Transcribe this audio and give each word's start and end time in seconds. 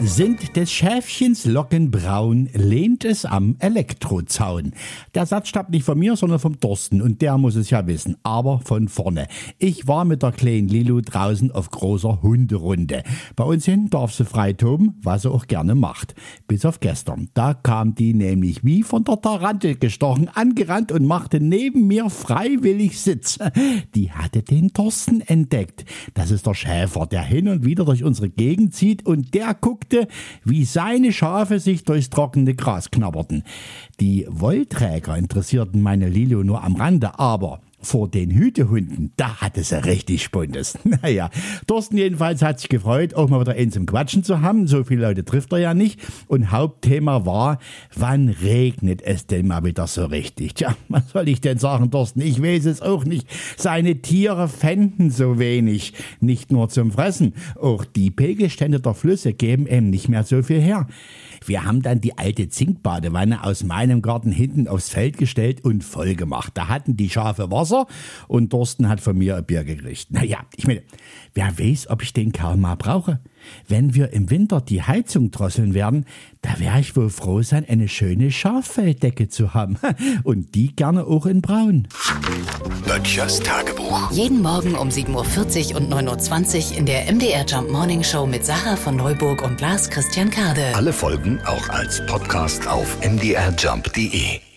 Sind 0.00 0.56
des 0.56 0.72
Schäfchens 0.72 1.44
Locken 1.44 1.90
braun, 1.90 2.50
lehnt 2.52 3.04
es 3.04 3.24
am 3.24 3.56
Elektrozaun. 3.60 4.72
Der 5.14 5.24
Satz 5.24 5.48
stammt 5.48 5.70
nicht 5.70 5.84
von 5.84 5.98
mir, 5.98 6.16
sondern 6.16 6.40
vom 6.40 6.58
Dorsten 6.58 7.00
und 7.00 7.22
der 7.22 7.38
muss 7.38 7.54
es 7.54 7.70
ja 7.70 7.86
wissen, 7.86 8.16
aber 8.24 8.60
von 8.60 8.88
vorne. 8.88 9.28
Ich 9.58 9.86
war 9.86 10.04
mit 10.04 10.22
der 10.22 10.32
kleinen 10.32 10.68
Lilu 10.68 11.00
draußen 11.00 11.52
auf 11.52 11.70
großer 11.70 12.22
Hunderunde. 12.22 13.04
Bei 13.36 13.44
uns 13.44 13.64
hin 13.64 13.88
darf 13.88 14.12
sie 14.12 14.24
frei 14.24 14.52
toben, 14.52 14.98
was 15.02 15.22
sie 15.22 15.30
auch 15.30 15.46
gerne 15.46 15.76
macht. 15.76 16.14
Bis 16.48 16.64
auf 16.64 16.80
gestern. 16.80 17.30
Da 17.32 17.54
kam 17.54 17.94
die 17.94 18.14
nämlich 18.14 18.64
wie 18.64 18.82
von 18.82 19.04
der 19.04 19.20
Tarantel 19.20 19.76
gestochen, 19.76 20.28
angerannt 20.28 20.90
und 20.90 21.06
machte 21.06 21.40
neben 21.40 21.86
mir 21.86 22.10
freiwillig 22.10 23.00
Sitz. 23.00 23.38
Die 23.94 24.10
hatte 24.10 24.42
den 24.42 24.68
Dorsten 24.68 25.20
entdeckt. 25.20 25.84
Das 26.14 26.32
ist 26.32 26.46
der 26.46 26.54
Schäfer, 26.54 27.06
der 27.06 27.22
hin 27.22 27.48
und 27.48 27.64
wieder 27.64 27.84
durch 27.84 28.02
unsere 28.02 28.28
Gegend 28.28 28.74
zieht 28.74 29.06
und 29.06 29.34
der 29.34 29.54
guckte, 29.84 30.08
wie 30.44 30.64
seine 30.64 31.12
Schafe 31.12 31.58
sich 31.60 31.84
durchs 31.84 32.10
trockene 32.10 32.54
Gras 32.54 32.90
knabberten. 32.90 33.44
Die 34.00 34.26
Wollträger 34.28 35.16
interessierten 35.16 35.82
meine 35.82 36.08
Lilo 36.08 36.42
nur 36.42 36.64
am 36.64 36.76
Rande, 36.76 37.18
aber 37.18 37.60
vor 37.84 38.08
den 38.08 38.30
Hütehunden, 38.30 39.12
da 39.16 39.36
hatte 39.36 39.62
sie 39.62 39.84
richtig 39.84 40.22
Spundes. 40.22 40.78
Naja, 41.02 41.28
Thorsten 41.66 41.98
jedenfalls 41.98 42.40
hat 42.40 42.60
sich 42.60 42.68
gefreut, 42.68 43.14
auch 43.14 43.28
mal 43.28 43.40
wieder 43.40 43.52
einen 43.52 43.72
zum 43.72 43.84
Quatschen 43.84 44.22
zu 44.22 44.40
haben. 44.40 44.66
So 44.66 44.84
viele 44.84 45.02
Leute 45.02 45.24
trifft 45.24 45.52
er 45.52 45.58
ja 45.58 45.74
nicht. 45.74 46.00
Und 46.28 46.50
Hauptthema 46.50 47.26
war, 47.26 47.58
wann 47.94 48.28
regnet 48.28 49.02
es 49.02 49.26
denn 49.26 49.48
mal 49.48 49.64
wieder 49.64 49.86
so 49.86 50.06
richtig? 50.06 50.54
Tja, 50.54 50.76
was 50.88 51.10
soll 51.10 51.28
ich 51.28 51.40
denn 51.40 51.58
sagen, 51.58 51.90
Thorsten? 51.90 52.20
Ich 52.20 52.40
weiß 52.40 52.66
es 52.66 52.80
auch 52.80 53.04
nicht. 53.04 53.28
Seine 53.56 54.02
Tiere 54.02 54.48
fänden 54.48 55.10
so 55.10 55.38
wenig. 55.38 55.94
Nicht 56.20 56.52
nur 56.52 56.68
zum 56.68 56.92
Fressen. 56.92 57.34
Auch 57.60 57.84
die 57.84 58.10
Pegelstände 58.10 58.80
der 58.80 58.94
Flüsse 58.94 59.32
geben 59.32 59.66
ihm 59.66 59.90
nicht 59.90 60.08
mehr 60.08 60.22
so 60.22 60.42
viel 60.42 60.60
her. 60.60 60.86
Wir 61.46 61.64
haben 61.64 61.82
dann 61.82 62.00
die 62.00 62.16
alte 62.16 62.48
Zinkbadewanne 62.48 63.44
aus 63.44 63.64
meinem 63.64 64.00
Garten 64.00 64.32
hinten 64.32 64.66
aufs 64.68 64.88
Feld 64.88 65.18
gestellt 65.18 65.62
und 65.62 65.84
voll 65.84 66.14
gemacht. 66.14 66.52
Da 66.54 66.68
hatten 66.68 66.96
die 66.96 67.10
Schafe 67.10 67.50
Wasser 67.50 67.73
und 68.28 68.50
Thorsten 68.50 68.88
hat 68.88 69.00
von 69.00 69.16
mir 69.16 69.36
ein 69.36 69.44
Bier 69.44 69.64
gekriegt. 69.64 70.10
Naja, 70.10 70.38
ich 70.56 70.66
meine, 70.66 70.82
wer 71.34 71.58
weiß, 71.58 71.90
ob 71.90 72.02
ich 72.02 72.12
den 72.12 72.32
Kerl 72.32 72.56
mal 72.56 72.76
brauche. 72.76 73.20
Wenn 73.68 73.94
wir 73.94 74.12
im 74.12 74.30
Winter 74.30 74.60
die 74.60 74.82
Heizung 74.82 75.30
drosseln 75.30 75.74
werden, 75.74 76.06
da 76.42 76.58
wäre 76.58 76.80
ich 76.80 76.96
wohl 76.96 77.10
froh 77.10 77.42
sein, 77.42 77.64
eine 77.68 77.88
schöne 77.88 78.30
Schaffelldecke 78.30 79.28
zu 79.28 79.54
haben. 79.54 79.76
Und 80.24 80.54
die 80.54 80.74
gerne 80.74 81.04
auch 81.04 81.26
in 81.26 81.42
braun. 81.42 81.88
Böttchers 82.86 83.40
Tagebuch. 83.40 84.10
Jeden 84.12 84.42
Morgen 84.42 84.74
um 84.74 84.88
7.40 84.88 85.72
Uhr 85.72 85.80
und 85.80 85.92
9.20 85.92 86.72
Uhr 86.72 86.78
in 86.78 86.86
der 86.86 87.12
MDR 87.12 87.44
Jump 87.46 87.70
Morning 87.70 88.02
Show 88.02 88.26
mit 88.26 88.44
Sarah 88.44 88.76
von 88.76 88.96
Neuburg 88.96 89.42
und 89.42 89.60
Lars 89.60 89.88
Christian 89.90 90.30
Kade. 90.30 90.72
Alle 90.74 90.92
Folgen 90.92 91.40
auch 91.46 91.68
als 91.68 92.04
Podcast 92.06 92.66
auf 92.68 92.98
mdrjump.de. 93.00 94.53